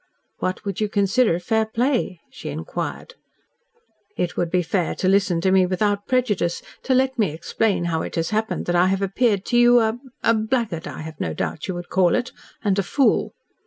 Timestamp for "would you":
0.65-0.89